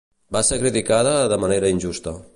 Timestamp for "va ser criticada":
0.35-1.13